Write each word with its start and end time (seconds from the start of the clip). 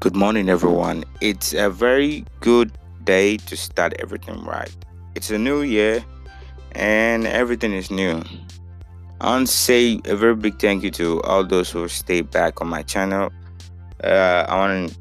Good 0.00 0.16
morning, 0.16 0.48
everyone. 0.48 1.04
It's 1.20 1.52
a 1.52 1.68
very 1.68 2.24
good 2.40 2.72
day 3.04 3.36
to 3.36 3.54
start 3.54 3.92
everything 3.98 4.42
right. 4.46 4.74
It's 5.14 5.30
a 5.30 5.36
new 5.36 5.60
year 5.60 6.02
and 6.72 7.26
everything 7.26 7.74
is 7.74 7.90
new. 7.90 8.22
I 9.20 9.26
want 9.32 9.48
to 9.48 9.52
say 9.52 10.00
a 10.06 10.16
very 10.16 10.34
big 10.36 10.58
thank 10.58 10.84
you 10.84 10.90
to 10.92 11.20
all 11.24 11.44
those 11.44 11.70
who 11.70 11.86
stay 11.88 12.22
back 12.22 12.62
on 12.62 12.68
my 12.68 12.80
channel. 12.80 13.30
Uh, 14.02 14.46
I 14.48 14.56
want 14.56 14.88
to 14.88 14.96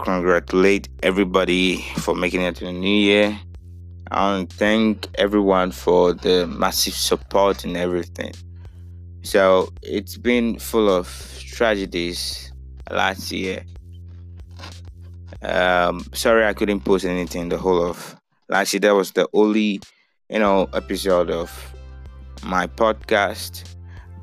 congratulate 0.00 0.90
everybody 1.02 1.78
for 1.96 2.14
making 2.14 2.42
it 2.42 2.56
to 2.56 2.66
the 2.66 2.72
new 2.72 2.94
year. 2.94 3.40
I 4.10 4.32
want 4.32 4.50
to 4.50 4.56
thank 4.56 5.08
everyone 5.14 5.70
for 5.70 6.12
the 6.12 6.46
massive 6.46 6.92
support 6.92 7.64
and 7.64 7.74
everything. 7.74 8.34
So 9.22 9.72
it's 9.80 10.18
been 10.18 10.58
full 10.58 10.90
of 10.90 11.08
tragedies 11.40 12.52
last 12.90 13.32
year. 13.32 13.64
Um, 15.42 16.06
sorry 16.12 16.46
I 16.46 16.52
couldn't 16.52 16.80
post 16.80 17.04
anything 17.04 17.48
the 17.48 17.58
whole 17.58 17.84
of 17.84 18.16
last 18.48 18.72
year. 18.72 18.80
That 18.80 18.94
was 18.94 19.12
the 19.12 19.28
only, 19.32 19.80
you 20.28 20.38
know, 20.38 20.68
episode 20.72 21.30
of 21.30 21.50
my 22.44 22.66
podcast. 22.66 23.64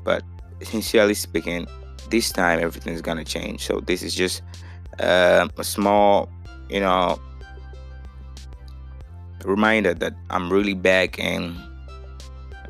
But 0.04 0.22
sincerely 0.62 1.14
speaking, 1.14 1.66
this 2.10 2.32
time 2.32 2.60
everything's 2.60 3.02
gonna 3.02 3.24
change. 3.24 3.66
So 3.66 3.80
this 3.80 4.02
is 4.02 4.14
just 4.14 4.42
um, 4.98 5.50
a 5.58 5.64
small, 5.64 6.28
you 6.68 6.80
know, 6.80 7.20
reminder 9.44 9.94
that 9.94 10.14
I'm 10.30 10.52
really 10.52 10.74
back 10.74 11.18
and 11.18 11.56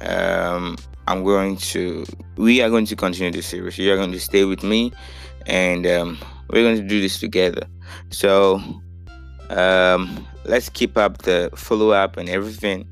um, 0.00 0.76
I'm 1.06 1.24
going 1.24 1.56
to, 1.56 2.04
we 2.36 2.62
are 2.62 2.70
going 2.70 2.86
to 2.86 2.96
continue 2.96 3.32
the 3.32 3.42
series. 3.42 3.78
You 3.78 3.92
are 3.92 3.96
going 3.96 4.12
to 4.12 4.20
stay 4.20 4.44
with 4.44 4.62
me 4.62 4.92
and 5.46 5.86
um, 5.86 6.18
we're 6.52 6.62
going 6.62 6.76
to 6.76 6.86
do 6.86 7.00
this 7.00 7.20
together. 7.20 7.66
So 8.10 8.60
um, 9.50 10.26
let's 10.44 10.68
keep 10.68 10.96
up 10.96 11.22
the 11.22 11.50
follow 11.54 11.90
up 11.90 12.16
and 12.16 12.28
everything. 12.28 12.86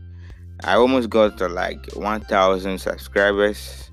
I 0.65 0.75
almost 0.75 1.11
got 1.11 1.39
to 1.39 1.49
like 1.49 1.93
1,000 1.93 2.79
subscribers. 2.79 3.91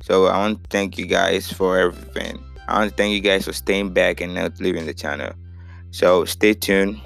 So 0.00 0.26
I 0.26 0.38
want 0.38 0.62
to 0.62 0.68
thank 0.70 0.98
you 0.98 1.06
guys 1.06 1.52
for 1.52 1.78
everything. 1.78 2.42
I 2.68 2.78
want 2.78 2.90
to 2.90 2.96
thank 2.96 3.12
you 3.12 3.20
guys 3.20 3.44
for 3.44 3.52
staying 3.52 3.92
back 3.92 4.20
and 4.20 4.34
not 4.34 4.60
leaving 4.60 4.86
the 4.86 4.94
channel. 4.94 5.32
So 5.90 6.24
stay 6.24 6.54
tuned. 6.54 7.00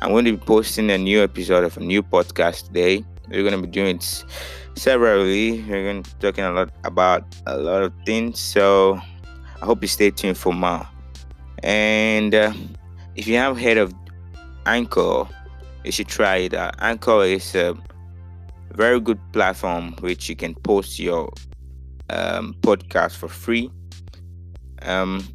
I'm 0.00 0.10
going 0.10 0.24
to 0.24 0.32
be 0.32 0.44
posting 0.44 0.90
a 0.90 0.98
new 0.98 1.22
episode 1.22 1.64
of 1.64 1.76
a 1.76 1.80
new 1.80 2.02
podcast 2.02 2.66
today. 2.66 3.04
We're 3.28 3.42
going 3.42 3.60
to 3.60 3.66
be 3.66 3.68
doing 3.68 3.96
it. 3.96 4.24
We're 4.84 4.98
going 4.98 6.02
to 6.02 6.10
be 6.10 6.16
talking 6.20 6.44
a 6.44 6.52
lot 6.52 6.70
about 6.84 7.24
a 7.46 7.56
lot 7.56 7.82
of 7.82 7.92
things. 8.04 8.40
So 8.40 9.00
I 9.60 9.64
hope 9.64 9.80
you 9.80 9.88
stay 9.88 10.10
tuned 10.10 10.36
for 10.36 10.52
more. 10.52 10.86
And 11.62 12.34
uh, 12.34 12.52
if 13.14 13.26
you 13.26 13.36
have 13.36 13.58
heard 13.58 13.78
of 13.78 13.94
Anchor, 14.66 15.26
you 15.84 15.92
should 15.92 16.08
try 16.08 16.36
it. 16.36 16.54
Uh, 16.54 16.72
Anchor 16.78 17.24
is 17.24 17.54
a 17.54 17.76
very 18.72 19.00
good 19.00 19.20
platform 19.32 19.94
which 20.00 20.28
you 20.28 20.36
can 20.36 20.54
post 20.54 20.98
your 20.98 21.32
um, 22.10 22.54
podcast 22.60 23.16
for 23.16 23.28
free. 23.28 23.70
Um, 24.82 25.26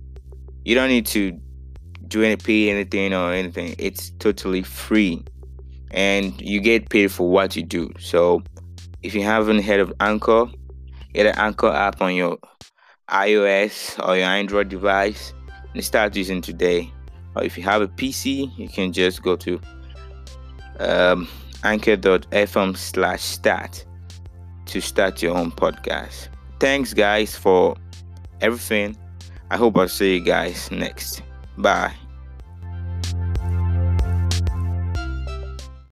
you 0.66 0.75
don't 0.75 0.89
need 0.89 1.06
to 1.08 1.39
do 2.08 2.23
any 2.23 2.36
pay 2.36 2.69
anything 2.69 3.14
or 3.14 3.31
anything. 3.34 3.75
It's 3.78 4.12
totally 4.19 4.64
free, 4.64 5.23
and 5.91 6.39
you 6.41 6.59
get 6.59 6.89
paid 6.89 7.12
for 7.12 7.30
what 7.30 7.56
you 7.56 7.64
do. 7.64 7.91
So, 8.00 8.44
if 9.03 9.14
you 9.14 9.23
haven't 9.23 9.64
heard 9.64 9.80
of 9.80 9.94
Anchor, 10.00 10.45
get 11.14 11.25
an 11.25 11.36
Anchor 11.38 11.69
app 11.69 12.02
on 12.02 12.16
your 12.16 12.38
iOS 13.09 14.06
or 14.06 14.17
your 14.17 14.25
Android 14.25 14.67
device 14.67 15.34
and 15.73 15.84
start 15.84 16.16
using 16.16 16.42
today. 16.42 16.92
Or 17.36 17.44
if 17.44 17.58
you 17.58 17.64
have 17.64 17.82
a 17.82 17.88
PC, 17.88 18.52
you 18.58 18.68
can 18.68 18.92
just 18.92 19.22
go 19.22 19.36
to 19.36 19.60
um, 20.80 21.28
anchor.fm 21.64 22.78
slash 22.78 23.22
start 23.22 23.86
to 24.66 24.81
start 24.81 25.22
your 25.22 25.36
own 25.36 25.52
podcast. 25.52 26.30
Thanks, 26.59 26.94
guys, 26.94 27.36
for 27.36 27.75
everything. 28.41 28.97
I 29.50 29.58
hope 29.58 29.78
I'll 29.78 29.88
see 29.88 30.16
you 30.16 30.22
guys 30.22 30.69
next. 30.72 31.22
Bye. 31.58 31.94